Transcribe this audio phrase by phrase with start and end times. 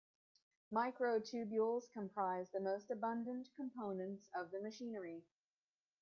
[0.73, 5.21] Microtubules comprise the most abundant components of the machinery.